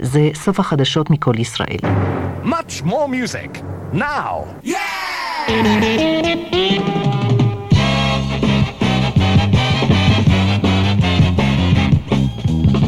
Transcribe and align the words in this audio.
זה 0.00 0.30
סוף 0.34 0.60
החדשות 0.60 1.10
מכל 1.10 1.34
ישראל. 1.38 1.78
Much 2.44 2.84
more 2.84 3.08
music, 3.08 3.58
now! 3.94 4.64
Yeah! 4.64 4.70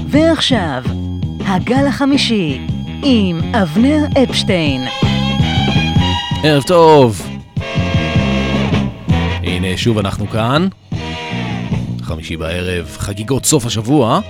ועכשיו, 0.08 0.82
הגל 1.46 1.86
החמישי, 1.88 2.60
עם 3.02 3.40
אבנר 3.54 3.98
אפשטיין. 4.22 4.84
ערב 6.44 6.62
טוב. 6.62 7.26
הנה, 9.42 9.76
שוב 9.76 9.98
אנחנו 9.98 10.28
כאן. 10.28 10.68
חמישי 12.02 12.36
בערב, 12.36 12.96
חגיגות 12.98 13.44
סוף 13.44 13.66
השבוע. 13.66 14.20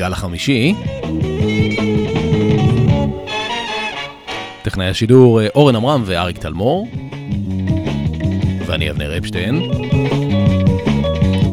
הגל 0.00 0.12
החמישי. 0.12 0.74
טכנאי 4.62 4.86
השידור 4.86 5.40
אה, 5.40 5.46
אורן 5.54 5.76
עמרם 5.76 6.02
ואריק 6.06 6.38
טלמור, 6.38 6.88
ואני 8.66 8.90
אבנר 8.90 9.18
אפשטיין, 9.18 9.62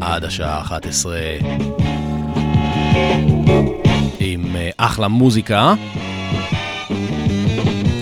עד 0.02 0.24
השעה 0.24 0.62
11 0.62 1.20
עם 4.20 4.56
אה, 4.56 4.70
אחלה 4.78 5.08
מוזיקה, 5.08 5.74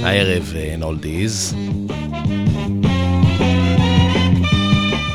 הערב 0.04 0.54
אה, 0.55 0.76
נולדיז. 0.77 1.55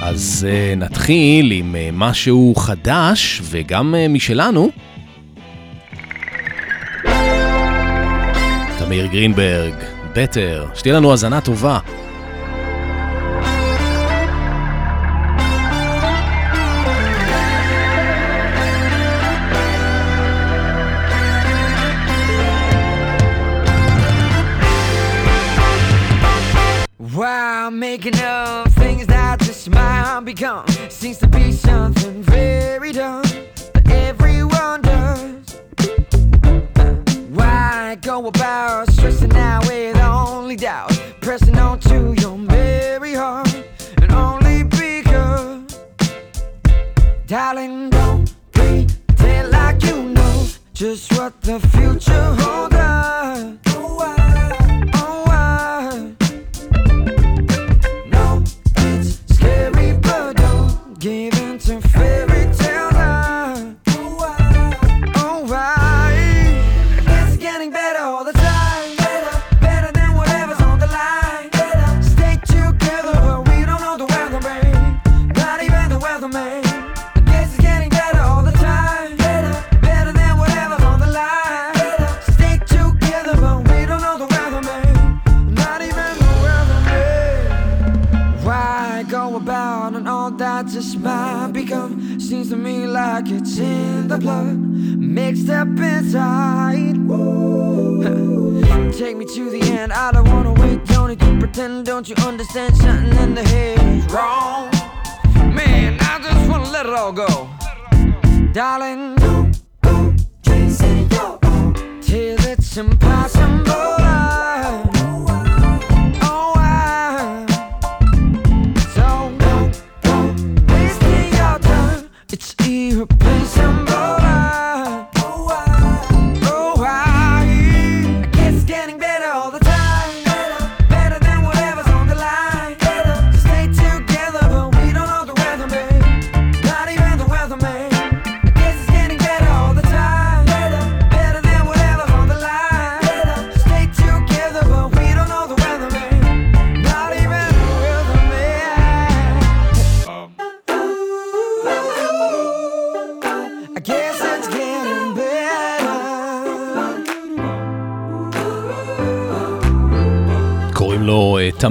אז 0.02 0.46
נתחיל 0.76 1.52
עם 1.52 1.76
משהו 1.92 2.54
חדש 2.56 3.40
וגם 3.44 3.94
משלנו. 4.08 4.70
מאיר 8.90 9.06
גרינברג, 9.06 9.74
בטר. 10.16 10.66
שתהיה 10.74 10.94
לנו 10.94 11.10
האזנה 11.10 11.40
טובה. 11.40 11.78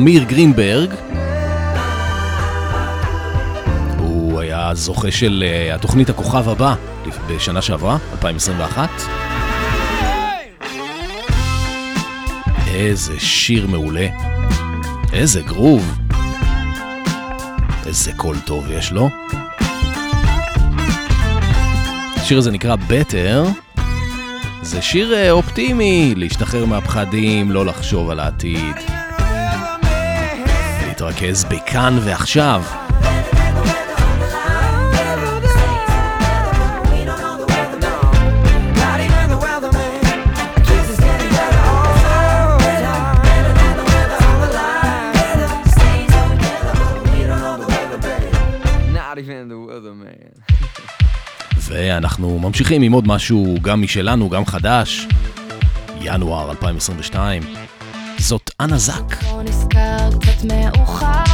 אמיר 0.10 0.24
גרינברג. 0.24 0.90
הוא 3.98 4.40
היה 4.40 4.72
זוכה 4.74 5.12
של 5.12 5.44
uh, 5.46 5.76
התוכנית 5.76 6.10
הכוכב 6.10 6.50
הבא 6.50 6.76
בשנה 7.28 7.62
שעברה, 7.62 7.98
2021. 8.12 8.90
איזה 12.68 13.20
שיר 13.20 13.68
מעולה. 13.68 14.08
איזה 15.14 15.42
גרוב. 15.42 15.98
איזה 17.86 18.12
קול 18.14 18.36
טוב 18.46 18.72
יש 18.72 18.92
לו. 18.92 19.10
השיר 22.16 22.38
הזה 22.38 22.52
נקרא 22.52 22.76
Better. 22.90 23.48
זה 24.62 24.82
שיר 24.82 25.14
אה, 25.14 25.32
אופטימי, 25.32 26.14
להשתחרר 26.18 26.66
מהפחדים, 26.66 27.52
לא 27.52 27.66
לחשוב 27.66 28.10
על 28.10 28.20
העתיד. 28.20 28.89
להתרכז 31.02 31.44
בכאן 31.44 31.98
ועכשיו. 32.04 32.64
ואנחנו 51.62 52.40
ממשיכים 52.40 52.82
עם 52.82 52.92
עוד 52.92 53.08
משהו 53.08 53.56
גם 53.62 53.82
משלנו, 53.82 54.30
גם 54.30 54.46
חדש. 54.46 55.08
ינואר 56.02 56.52
2022. 56.52 57.44
זאת 58.18 58.52
אנה 58.60 58.78
זק. 58.78 59.16
קצת 60.20 60.44
מאוחר. 60.44 61.29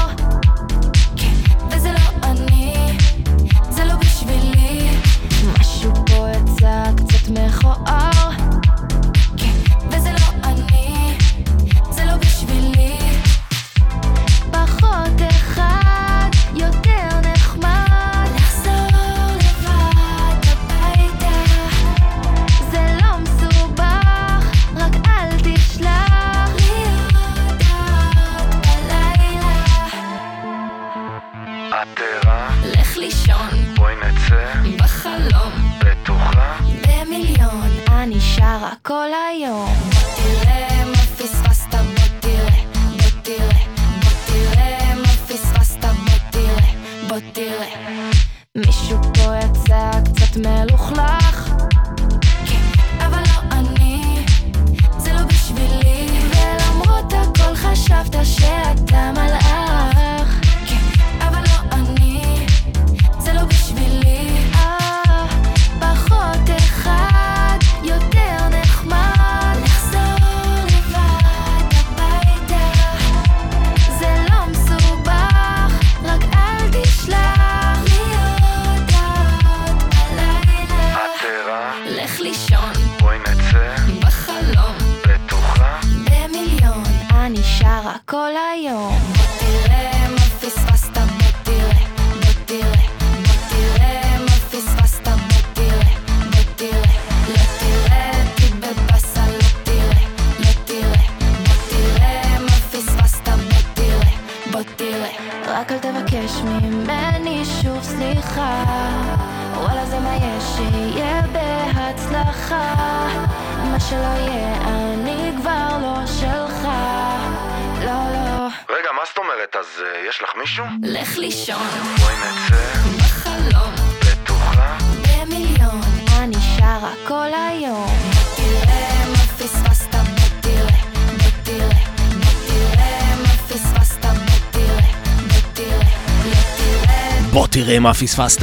פספסת. 138.00 138.42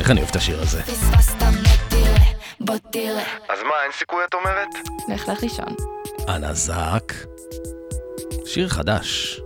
איך 0.00 0.10
אני 0.10 0.20
אוהב 0.20 0.30
את 0.30 0.36
השיר 0.36 0.62
הזה. 0.62 0.82
אז 3.48 3.58
מה, 3.62 3.74
אין 3.84 3.92
סיכוי 3.98 4.18
את 4.28 4.34
אומרת? 4.34 4.68
לך 5.08 5.28
לך 5.28 5.42
לישון. 5.42 5.74
אנה 6.28 6.54
זק. 6.54 7.12
שיר 8.46 8.68
חדש. 8.68 9.40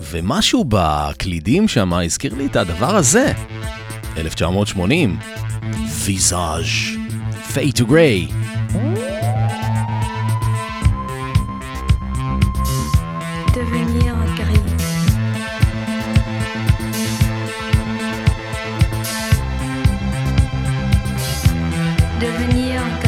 ומשהו 0.00 0.64
בקלידים 0.68 1.68
שם 1.68 1.92
הזכיר 1.92 2.34
לי 2.34 2.46
את 2.46 2.56
הדבר 2.56 2.96
הזה. 2.96 3.32
1980, 4.16 5.18
ויזאז', 6.04 6.64
פיי 7.52 7.72
טו 7.72 7.86
גריי. 7.86 8.28
devenir 22.20 23.05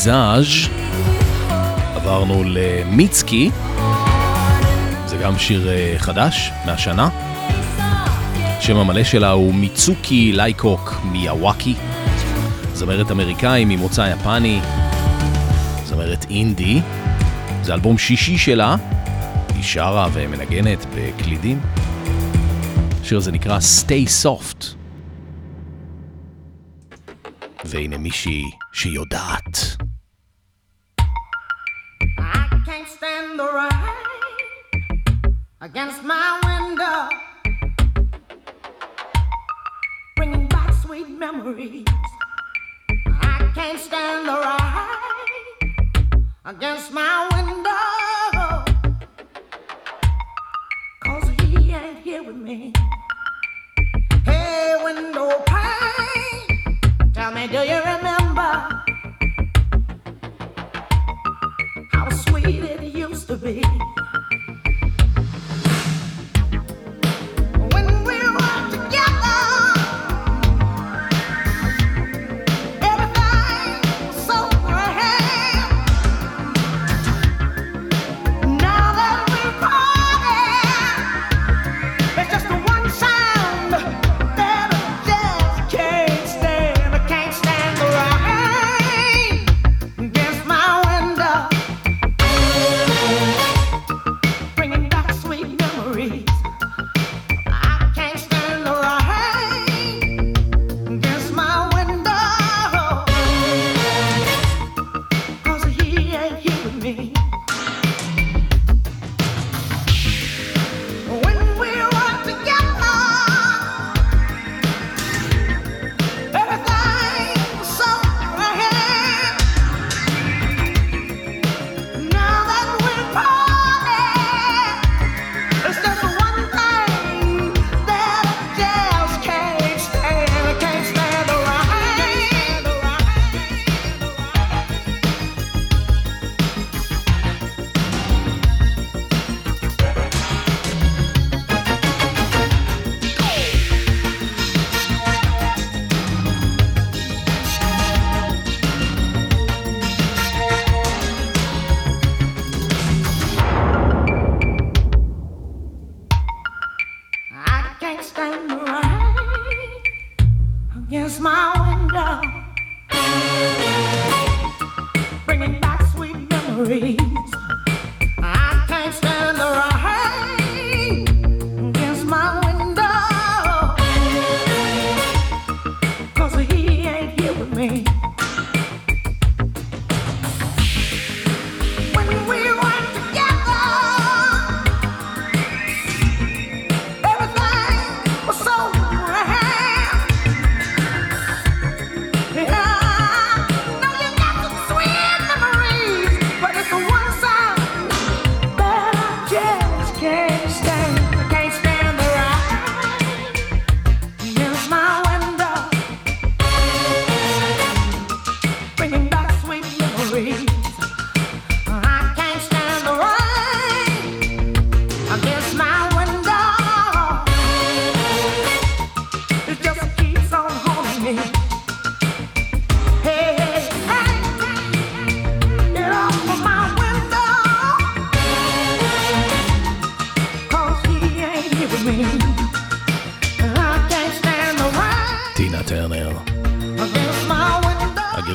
ויזאז', 0.00 0.68
עברנו 1.94 2.42
למיצקי, 2.46 3.50
זה 5.06 5.16
גם 5.16 5.38
שיר 5.38 5.68
אה, 5.68 5.94
חדש 5.98 6.52
מהשנה. 6.66 7.08
השם 8.58 8.76
המלא 8.76 9.04
שלה 9.04 9.30
הוא 9.30 9.54
מיצוקי 9.54 10.32
לייקוק 10.32 11.00
מיאוואקי, 11.04 11.74
זמרת 12.74 13.10
אמריקאי 13.10 13.64
ממוצא 13.64 14.12
יפני, 14.14 14.60
זמרת 15.84 16.26
אינדי, 16.30 16.80
זה 17.62 17.74
אלבום 17.74 17.98
שישי 17.98 18.38
שלה, 18.38 18.76
היא 19.54 19.62
שרה 19.62 20.08
ומנגנת 20.12 20.86
בקלידים. 20.94 21.60
השיר 23.02 23.18
הזה 23.18 23.32
נקרא 23.32 23.58
Stay 23.58 24.24
Soft. 24.24 24.64
והנה 27.64 27.98
מישהי 27.98 28.44
שיודעת. 28.72 29.69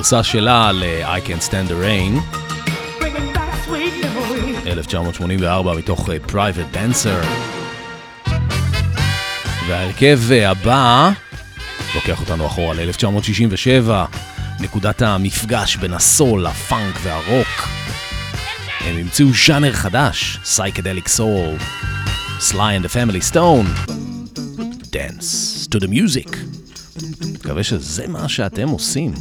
הגרסה 0.06 0.24
שלה 0.24 0.72
ל-I 0.72 1.28
Can't 1.28 1.50
Stand 1.50 1.70
the 1.70 1.74
Rain. 1.84 2.38
1984 4.68 5.74
מתוך 5.74 6.10
אה, 6.10 6.18
Private 6.28 6.76
Dancer. 6.76 7.26
וההרכב 9.68 10.20
אה, 10.32 10.50
הבא 10.50 11.12
לוקח 11.96 12.22
אותנו 12.22 12.48
אחורה 12.48 12.74
ל-1967, 12.74 13.92
נקודת 14.60 15.02
המפגש 15.02 15.76
בין 15.76 15.94
הסול, 15.94 16.46
הפאנק 16.46 17.00
והרוק. 17.04 17.68
הם 18.80 18.98
המצאו 18.98 19.26
ז'אנר 19.48 19.74
חדש, 19.74 20.40
סייקדליק 20.44 21.08
סול. 21.08 21.56
Sly 22.40 22.54
and 22.54 22.86
the 22.86 22.90
Family 22.90 23.34
Stone. 23.34 23.92
Dance 24.94 25.68
to 25.68 25.80
the 25.80 25.88
music. 25.88 26.38
מקווה 27.34 27.64
שזה 27.64 28.08
מה 28.08 28.30
שאתם 28.30 28.70
עושים. 28.70 29.14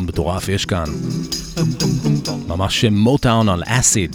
Met. 0.00 0.08
Mama 2.48 2.68
Shem 2.70 2.94
Motown 2.94 3.50
on 3.50 3.62
Acid. 3.64 4.12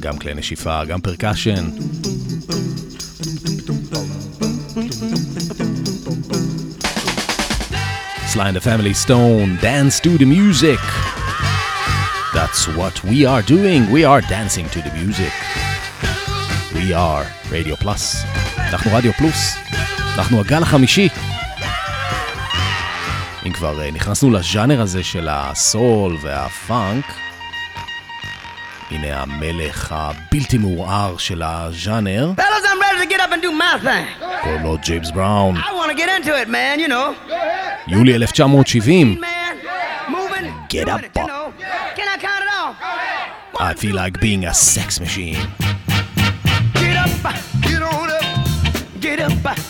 Gam 0.00 0.18
kleine 0.18 0.40
schifa, 0.40 0.86
gam 0.86 1.02
percussion. 1.02 1.72
Slime 8.26 8.54
the 8.54 8.60
Family 8.60 8.94
Stone, 8.94 9.58
dance 9.60 10.00
to 10.00 10.16
the 10.16 10.24
music. 10.24 10.80
That's 12.32 12.68
what 12.68 13.04
we 13.04 13.26
are 13.26 13.42
doing. 13.42 13.90
We 13.90 14.04
are 14.04 14.22
dancing 14.22 14.68
to 14.70 14.80
the 14.80 14.92
music. 14.94 15.32
We 16.74 16.94
are 16.94 17.26
Radio 17.50 17.76
Plus. 17.76 18.24
Nachnoor 18.70 18.94
Radio 18.94 19.12
Plus. 19.12 19.56
Nachnoor 20.16 20.44
Galachamishi. 20.44 21.29
כבר 23.60 23.82
אה, 23.82 23.90
נכנסנו 23.90 24.30
לז'אנר 24.30 24.80
הזה 24.80 25.04
של 25.04 25.28
הסול 25.30 26.16
והפאנק, 26.20 27.04
הנה 28.90 29.22
המלך 29.22 29.92
הבלתי 29.96 30.58
מעורער 30.58 31.16
של 31.16 31.42
הז'אנר. 31.42 32.32
קוראים 34.42 34.62
לו 34.62 34.76
ג'יימס 34.78 35.10
בראון. 35.10 35.56
יולי 37.86 38.14
1970. 38.14 39.20
Get 40.70 40.88
up. 40.88 41.00
Bob. 41.14 41.52
Can 41.96 42.08
I 42.14 42.16
count 42.26 42.42
it 42.46 42.50
off? 42.60 42.74
I 43.68 43.74
feel 43.80 43.94
like 44.02 44.14
being 44.20 44.42
a 44.52 44.54
sex 44.54 44.88
machine. 45.04 45.42
Get 46.82 46.96
up, 47.04 47.12
get 47.66 47.82
on 47.82 48.08
up, 48.18 48.26
get 49.04 49.18
up. 49.20 49.69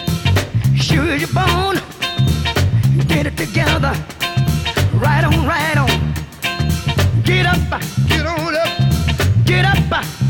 sure 0.91 1.15
you're 1.15 1.27
born. 1.29 1.77
Get 3.07 3.25
it 3.25 3.37
together. 3.37 3.93
Right 4.93 5.23
on, 5.23 5.45
right 5.45 5.77
on. 5.77 5.89
Get 7.23 7.45
up, 7.45 7.81
get 8.07 8.25
on 8.25 8.55
up, 8.55 9.45
get 9.45 9.65
up. 9.65 10.20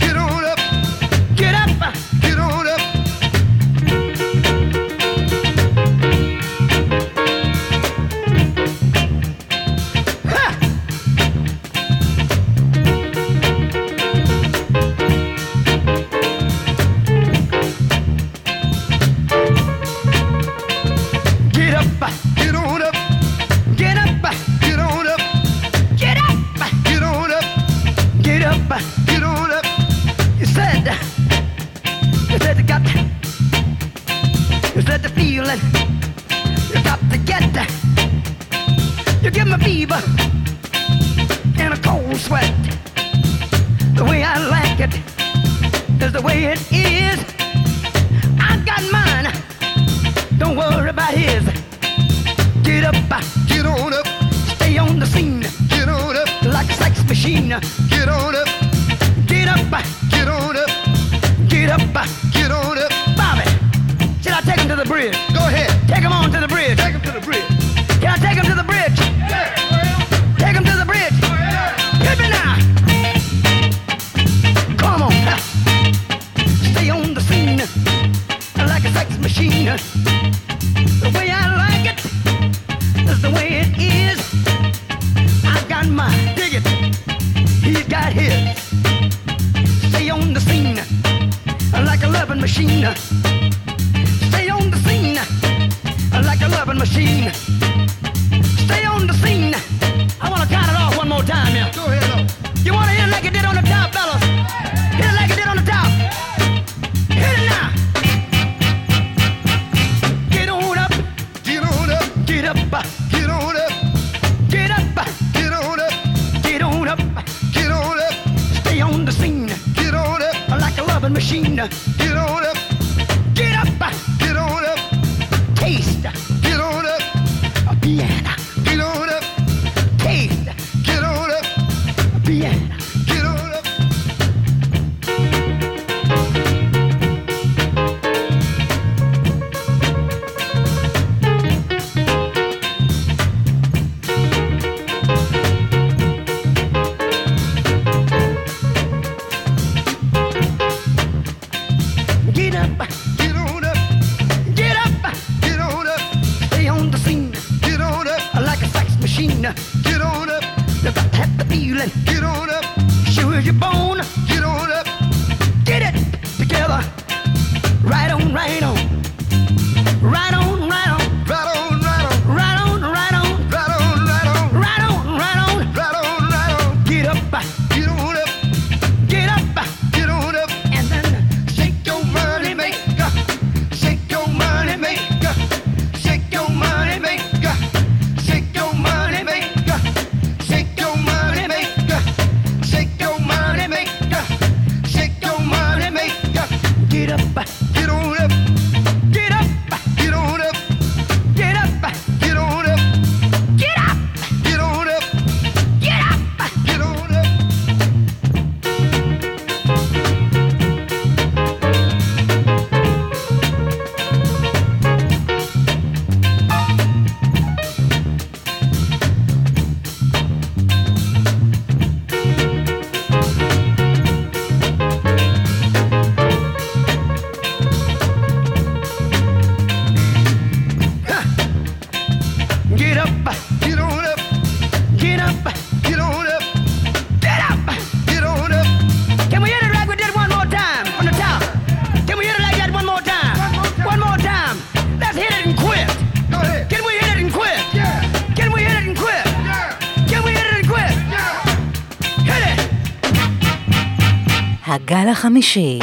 הגל 255.58 255.81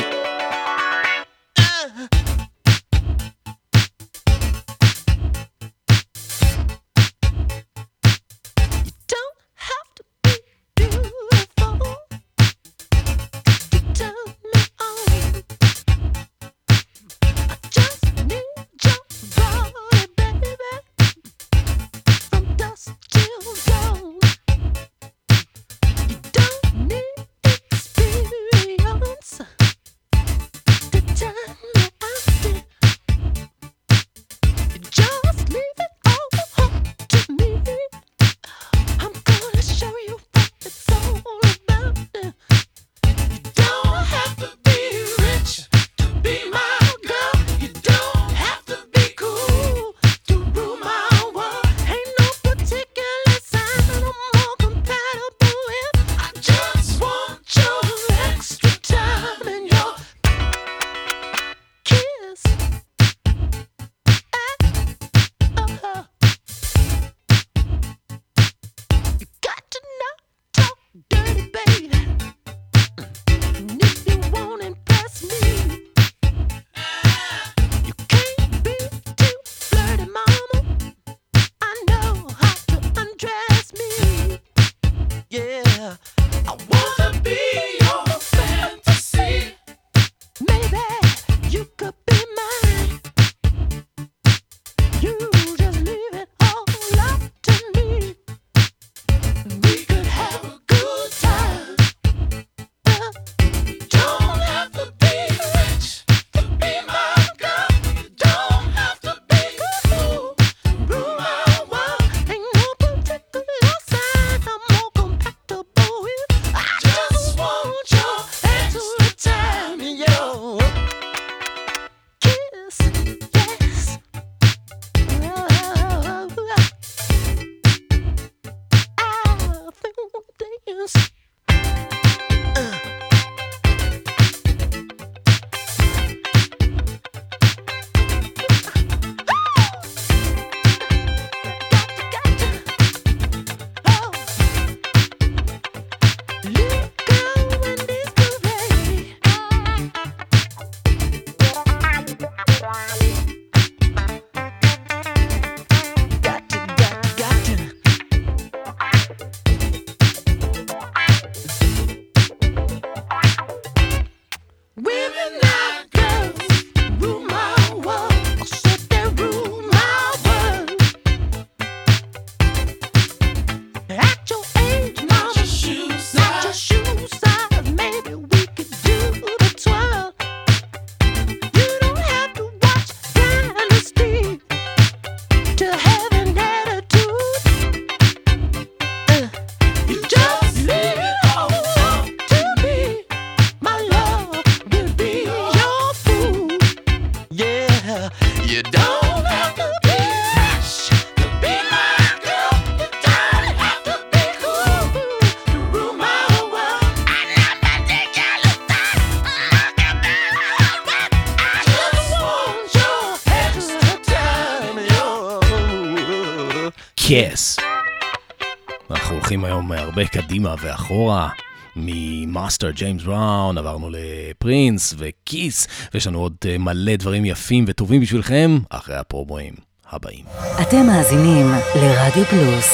מאסטר, 222.48 222.70
ג'יימס 222.70 223.02
בראון, 223.02 223.58
עברנו 223.58 223.90
לפרינס 223.90 224.94
ו 224.98 225.09
Kiss, 225.09 225.66
ויש 225.94 226.06
לנו 226.06 226.18
עוד 226.20 226.34
אה, 226.46 226.58
מלא 226.58 226.96
דברים 226.96 227.24
יפים 227.24 227.64
וטובים 227.68 228.00
בשבילכם 228.00 228.58
אחרי 228.70 228.96
הפרומואים 228.96 229.54
הבאים. 229.90 230.24
אתם 230.62 230.86
מאזינים 230.86 231.46
לרדיו 231.74 232.24
פלוס. 232.24 232.68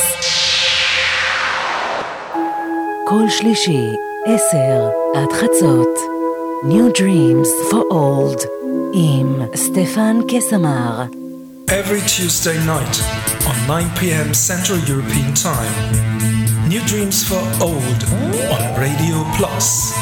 כל 3.08 3.24
שלישי, 3.28 3.86
עשר 4.26 4.88
עד 5.14 5.32
חצות. 5.32 5.98
New 6.64 6.98
Dreams 6.98 7.70
for 7.70 7.92
Old 7.92 8.46
עם 8.92 9.42
סטפן 9.54 10.16
קסמר. 10.28 11.02
Every 11.68 12.00
Tuesday 12.00 12.58
night 12.66 12.96
on 13.48 13.56
9 13.66 13.90
p.m. 14.00 14.34
Central 14.34 14.78
European 14.78 15.34
Time. 15.34 16.33
New 16.74 16.84
Dreams 16.86 17.22
for 17.22 17.38
Old 17.62 18.00
on 18.50 18.80
Radio 18.80 19.22
Plus. 19.36 19.94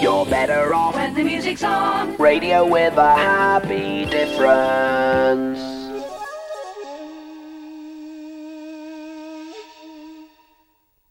You're 0.00 0.24
better 0.26 0.72
off 0.72 0.94
when 0.94 1.14
the 1.14 1.24
music's 1.24 1.64
on. 1.64 2.16
Radio 2.16 2.64
with 2.64 2.96
a 2.96 3.14
happy 3.16 4.04
difference. 4.04 5.58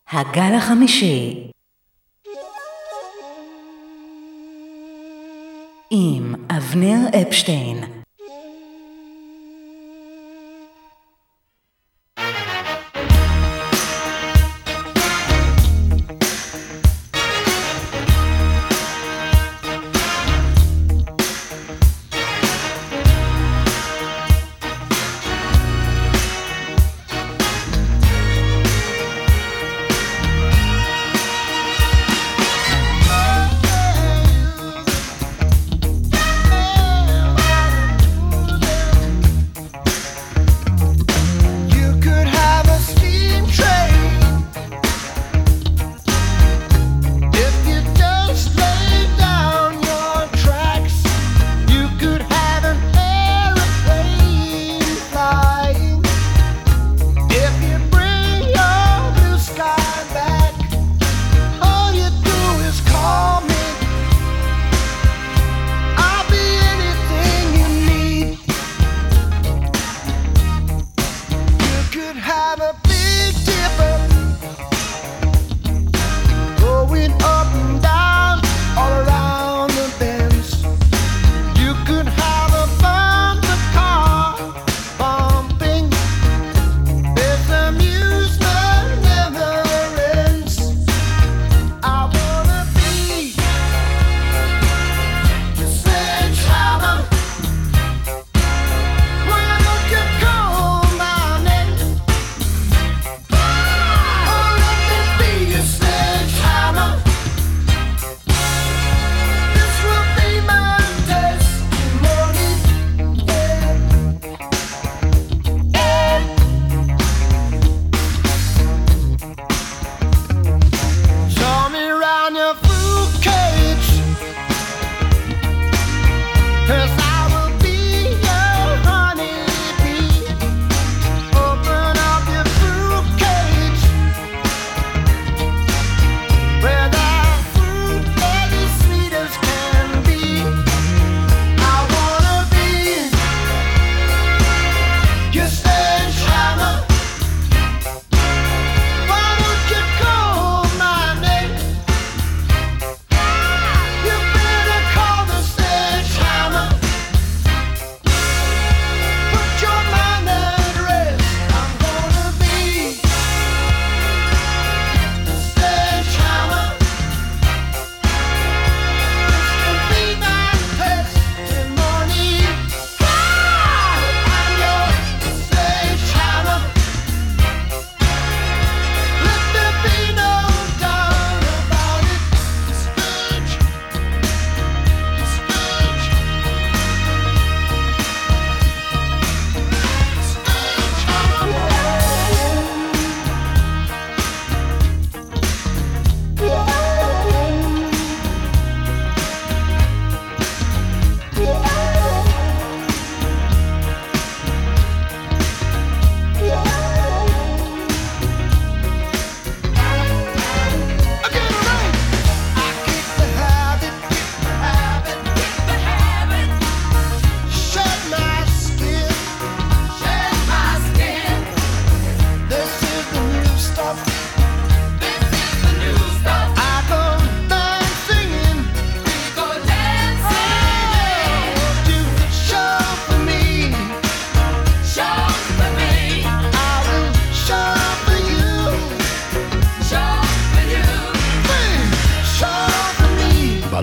הגל 0.08 0.54
החמישי 0.58 1.52
עם 5.92 6.36
אבנר 6.50 7.22
אפשטיין 7.22 7.95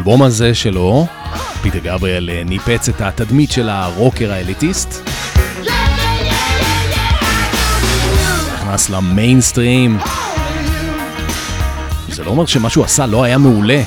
האלבום 0.03 0.23
הזה 0.23 0.55
שלו, 0.55 1.07
פיטר 1.63 1.79
גבריאל 1.79 2.31
אה, 2.31 2.43
ניפץ 2.45 2.89
את 2.89 3.01
התדמית 3.01 3.51
של 3.51 3.69
הרוקר 3.69 4.33
האליטיסט. 4.33 5.09
נכנס 8.55 8.91
למיינסטרים. 8.91 9.99
זה 12.09 12.25
לא 12.25 12.31
אומר 12.31 12.47
שמה 12.47 12.71
שהוא 12.71 12.85
עשה 12.85 13.07
לא 13.07 13.25
היה 13.25 13.39
מעולה, 13.39 13.83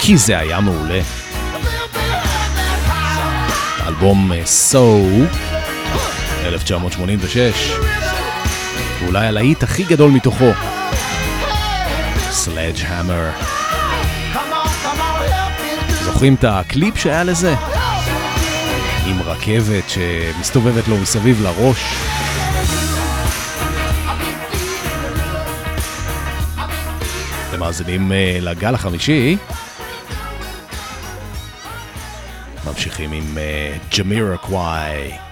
כי 0.00 0.16
זה 0.16 0.38
היה 0.38 0.60
מעולה. 0.60 1.00
אלבום 3.86 4.32
אה, 4.32 4.42
So 4.70 4.78
1986, 6.44 7.72
אולי 9.06 9.26
הלהיט 9.26 9.62
הכי 9.62 9.84
גדול 9.84 10.10
מתוכו, 10.10 10.50
Sledgehammer. 12.30 13.57
זוכרים 16.18 16.34
את 16.34 16.44
הקליפ 16.44 16.96
שהיה 16.96 17.24
לזה? 17.24 17.54
עם 19.06 19.22
רכבת 19.22 19.84
שמסתובבת 19.88 20.88
לו 20.88 20.96
מסביב 20.96 21.42
לראש. 21.42 21.78
אתם 27.48 27.60
מאזינים 27.60 28.12
אה, 28.12 28.38
לגל 28.40 28.74
החמישי. 28.74 29.36
ממשיכים 32.66 33.12
עם 33.12 33.38
אה, 33.38 33.76
ג'מירוקוואי. 33.98 35.27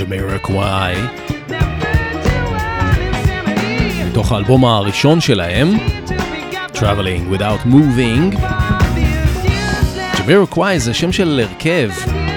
ג'מיירקוואי. 0.00 0.94
מתוך 4.06 4.32
האלבום 4.32 4.64
הראשון 4.64 5.20
שלהם, 5.20 5.68
Traveling 6.74 7.34
Without 7.34 7.66
Moving. 7.66 8.36
ג'מיירקוואי 10.18 10.80
זה 10.80 10.94
שם 10.94 11.12
של 11.12 11.40
הרכב, 11.48 11.90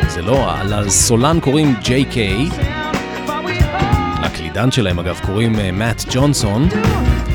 זה 0.08 0.22
לא, 0.22 0.54
לסולן 0.66 1.40
קוראים 1.40 1.76
JK. 1.84 2.18
לקלידן 4.24 4.72
שלהם 4.72 5.00
אגב 5.00 5.20
קוראים 5.26 5.60
אה, 5.60 5.72
מאט 5.72 6.04
ג'ונסון, 6.12 6.68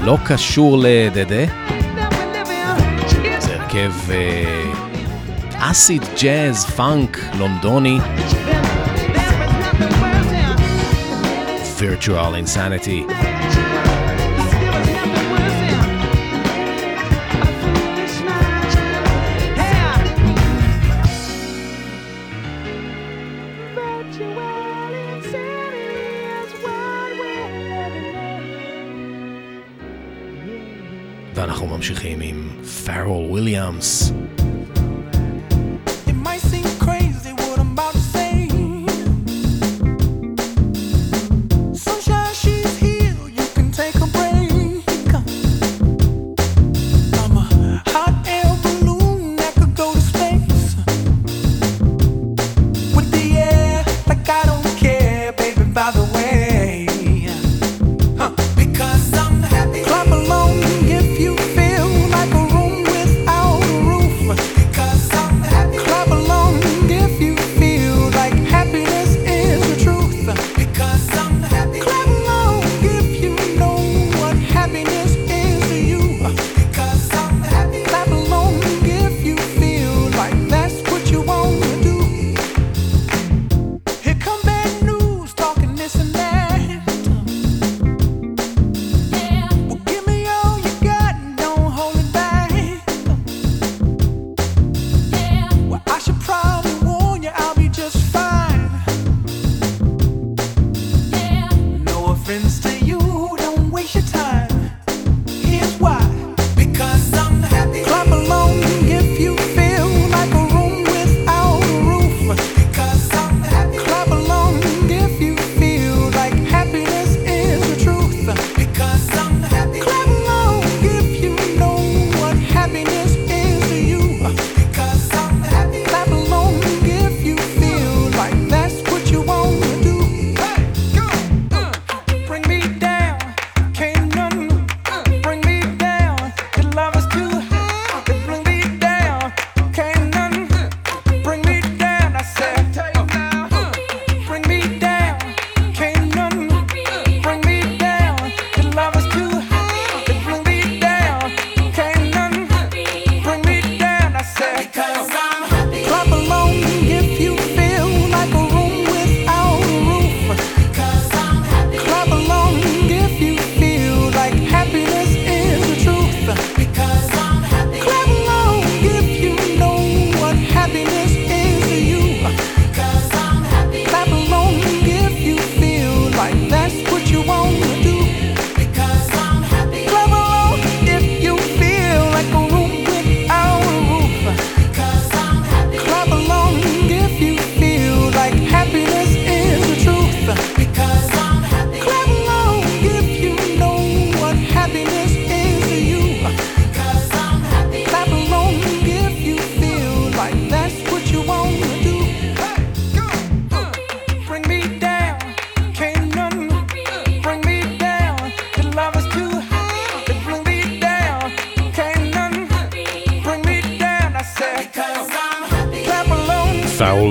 לא 0.03 0.19
קשור 0.25 0.79
לדדה. 0.83 1.45
זה 3.39 3.55
הרכב 3.55 3.93
אה, 4.11 4.73
אסיד, 5.59 6.03
ג'אז, 6.23 6.65
פאנק, 6.65 7.19
לונדוני. 7.39 7.99
virtual 11.85 12.35
insanity. 12.35 13.03
ואנחנו 31.35 31.67
ממשיכים 31.67 32.21
עם 32.21 32.49
פארל 32.85 33.07
וויליאמס. 33.09 34.13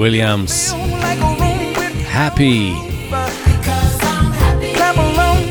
וויליאמס. 0.04 0.74
Happy. 2.14 2.74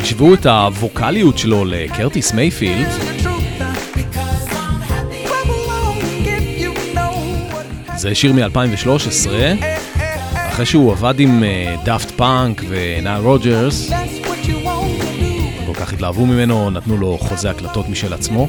תשוו 0.03 0.35
את 0.35 0.47
הווקאליות 0.47 1.39
שלו 1.39 1.65
לקרטיס 1.65 2.33
מייפילד. 2.33 2.87
זה 7.97 8.15
שיר 8.15 8.33
מ-2013, 8.33 9.29
אחרי 10.35 10.67
שהוא 10.67 10.93
עבד 10.93 11.21
עם 11.21 11.45
אה, 11.45 11.77
דאפט 11.85 12.11
פאנק 12.11 12.63
ונייל 12.69 13.21
רוג'רס. 13.21 13.91
כל 15.67 15.75
כך 15.75 15.93
התלהבו 15.93 16.27
ממנו, 16.27 16.71
נתנו 16.71 16.97
לו 16.97 17.19
חוזה 17.19 17.51
הקלטות 17.51 17.89
משל 17.89 18.13
עצמו. 18.13 18.49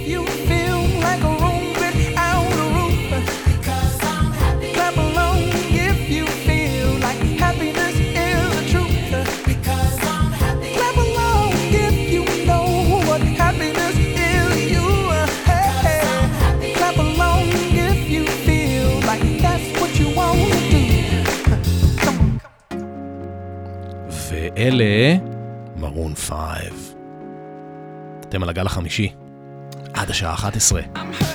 אתם 28.34 28.44
על 28.44 28.50
הגל 28.50 28.66
החמישי, 28.66 29.14
עד 29.94 30.10
השעה 30.10 30.34
11. 30.34 30.82
I'm 30.82 31.33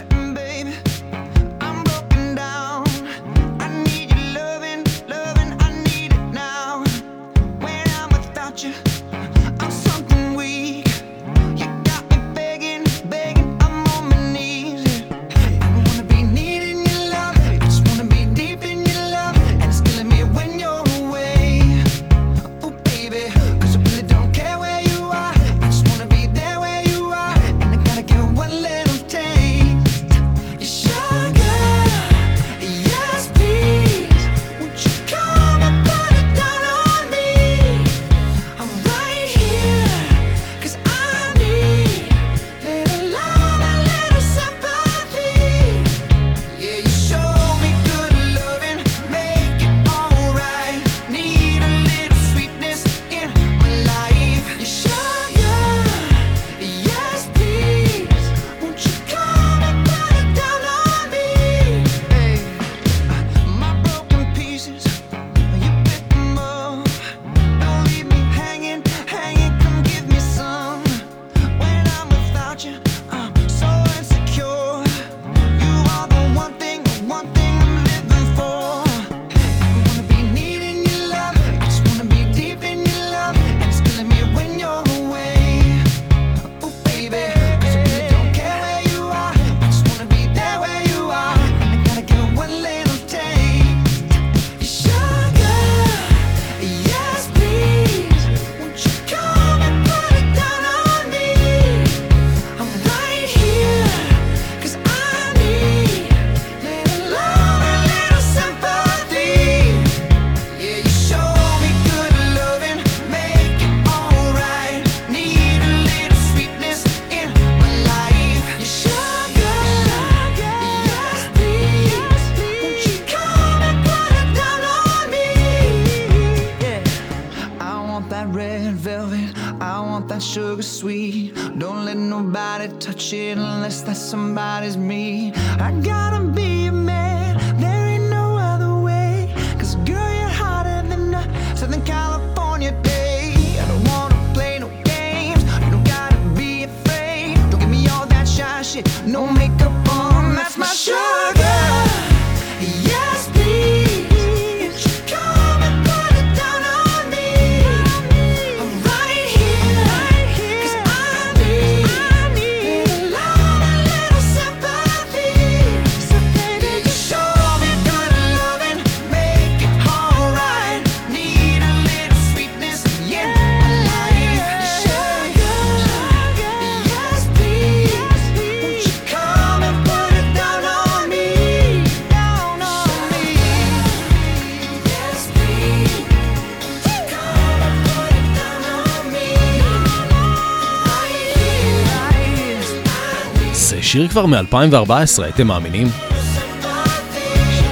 כבר 194.08 194.26
מ-2014, 194.26 195.28
אתם 195.28 195.46
מאמינים? 195.46 195.86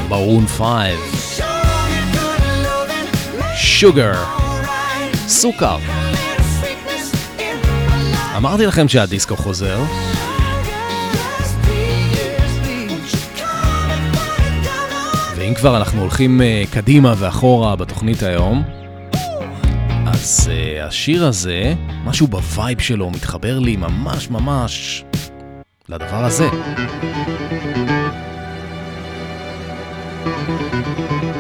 מרון 0.09 0.47
פייב. 0.47 0.99
Sugar. 3.57 4.25
סוכר. 5.27 5.79
אמרתי 8.37 8.67
לכם 8.67 8.89
שהדיסקו 8.89 9.37
חוזר. 9.37 9.79
ואם 15.37 15.55
כבר 15.55 15.77
אנחנו 15.77 16.01
הולכים 16.01 16.43
אה, 16.43 16.63
קדימה 16.71 17.15
ואחורה 17.19 17.77
בתוכנית 17.77 18.23
היום, 18.23 18.63
אז 20.07 20.51
אה, 20.53 20.87
השיר 20.87 21.27
הזה, 21.27 21.75
משהו 22.05 22.27
בווייב 22.27 22.81
שלו 22.81 23.11
מתחבר 23.11 23.59
לי 23.59 23.77
ממש 23.77 24.31
ממש 24.31 25.05
לדבר 25.89 26.25
הזה. 26.25 26.49
thank 30.79 31.25
you 31.25 31.36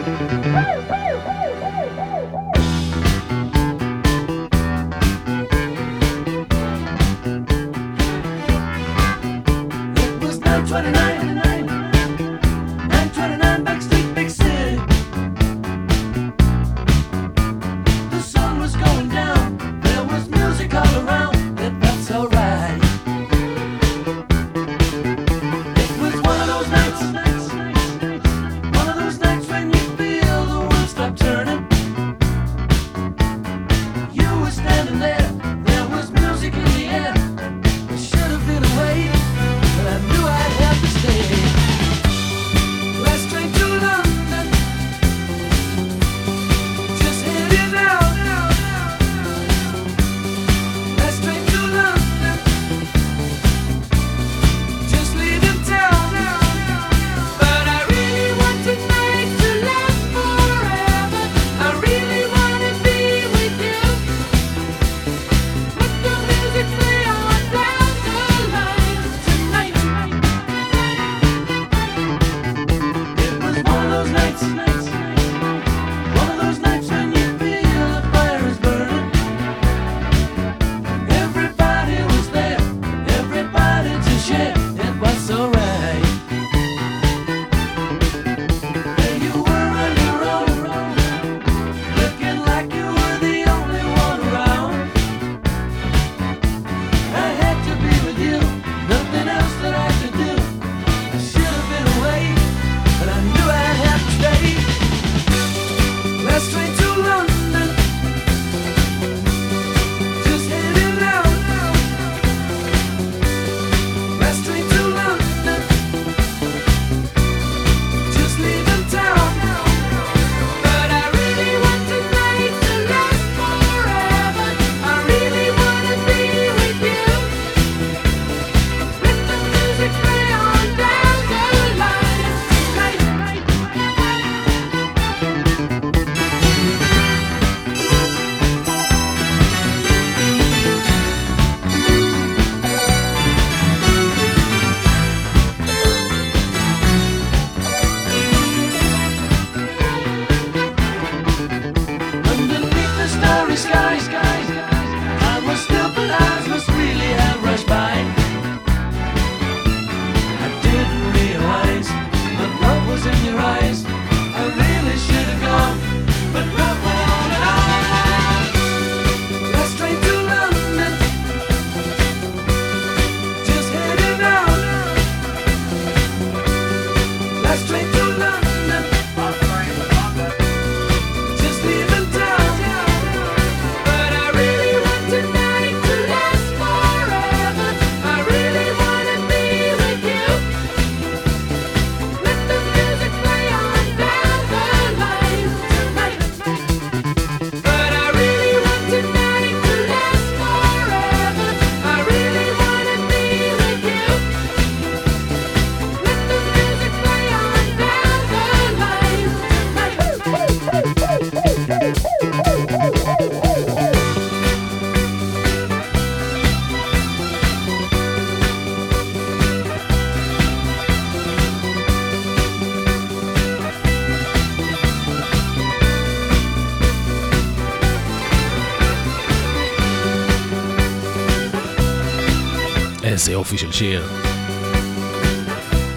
יופי 233.46 233.58
של 233.58 233.72
שיר. 233.72 234.08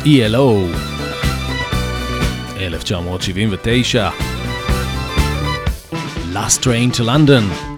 ELO, 0.03 0.77
1979. 2.57 4.09
Last 6.33 6.63
Train 6.63 6.97
to 6.97 7.01
London. 7.01 7.71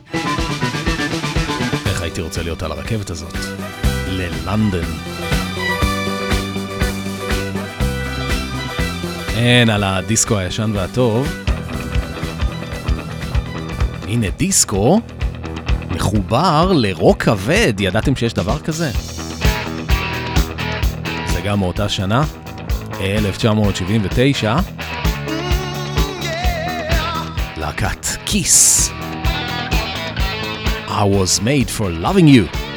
איך 1.85 2.01
הייתי 2.01 2.21
רוצה 2.21 2.43
להיות 2.43 2.63
על 2.63 2.71
הרכבת 2.71 3.09
הזאת? 3.09 3.35
ללונדון. 4.07 4.85
אין, 9.35 9.69
על 9.69 9.83
הדיסקו 9.83 10.37
הישן 10.37 10.71
והטוב. 10.73 11.27
הנה 14.07 14.29
דיסקו 14.29 15.01
מחובר 15.91 16.71
לרוק 16.75 17.23
כבד, 17.23 17.73
ידעתם 17.79 18.15
שיש 18.15 18.33
דבר 18.33 18.59
כזה? 18.59 18.91
גם 21.51 21.59
מאותה 21.59 21.89
שנה, 21.89 22.23
1979, 22.99 24.55
להקת 27.57 28.05
כיס. 28.25 28.89
I 30.87 31.03
was 31.03 31.41
made 31.41 31.69
for 31.69 31.89
loving 32.03 32.27
you. 32.27 32.70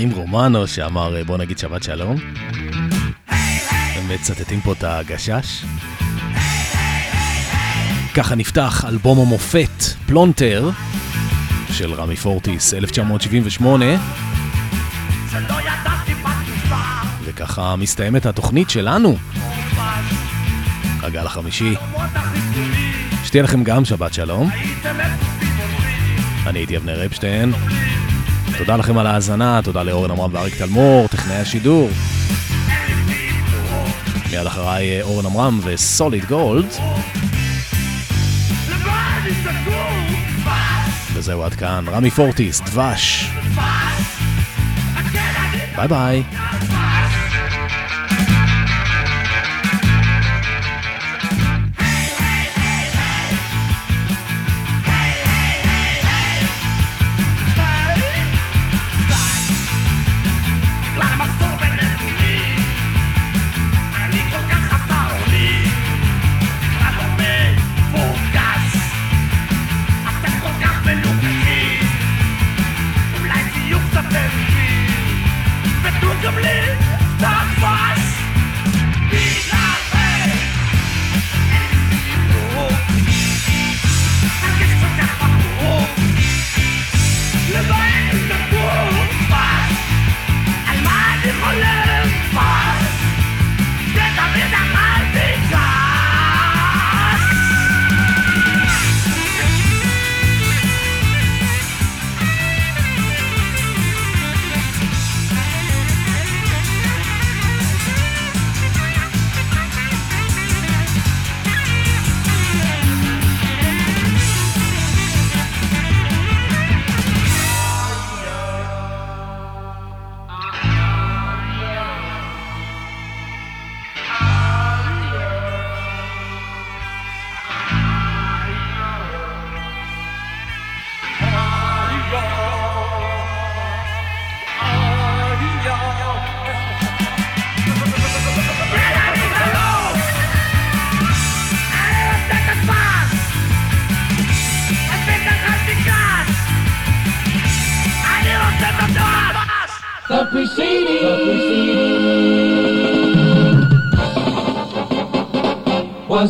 חיים 0.00 0.12
רומנו 0.12 0.66
שאמר 0.66 1.22
בוא 1.26 1.38
נגיד 1.38 1.58
שבת 1.58 1.82
שלום. 1.82 2.16
הם 3.96 4.08
מצטטים 4.08 4.60
פה 4.60 4.72
את 4.72 4.84
הגשש. 4.84 5.64
ככה 8.14 8.34
נפתח 8.34 8.84
אלבום 8.88 9.18
המופת, 9.18 9.82
פלונטר, 10.06 10.70
של 11.72 11.92
רמי 11.92 12.16
פורטיס, 12.16 12.74
1978. 12.74 13.84
וככה 17.24 17.76
מסתיימת 17.76 18.26
התוכנית 18.26 18.70
שלנו. 18.70 19.16
הגל 21.02 21.26
החמישי. 21.26 21.74
שתהיה 23.24 23.42
לכם 23.42 23.64
גם 23.64 23.84
שבת 23.84 24.14
שלום. 24.14 24.50
אני 26.46 26.58
הייתי 26.58 26.76
אבנר 26.76 27.06
אפשטיין. 27.06 27.52
תודה 28.60 28.76
לכם 28.76 28.98
על 28.98 29.06
ההאזנה, 29.06 29.60
תודה 29.64 29.82
לאורן 29.82 30.10
עמרם 30.10 30.34
ואריק 30.34 30.56
תלמור, 30.56 31.08
טכנאי 31.08 31.36
השידור. 31.36 31.90
מיד 34.30 34.46
אחריי 34.46 34.96
אה, 34.96 35.02
אורן 35.02 35.26
עמרם 35.26 35.60
ו 35.62 35.72
Solid 35.72 36.24
Gold. 36.24 36.66
וזהו 41.12 41.42
עד 41.42 41.54
כאן, 41.54 41.84
רמי 41.88 42.10
פורטיס, 42.10 42.60
דבש. 42.60 43.30
ביי 45.76 45.88
ביי. 45.88 46.22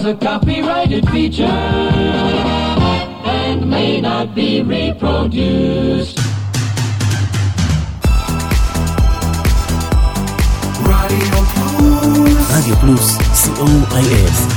was 0.02 0.14
a 0.14 0.16
copyrighted 0.16 1.08
feature 1.10 1.44
and 3.44 3.68
may 3.68 4.00
not 4.00 4.34
be 4.34 4.62
reproduced. 4.62 6.18
Radio 10.86 11.40
Plus, 11.52 12.50
Radio 12.54 12.76
Plus, 12.76 13.18
COIF. 13.58 14.49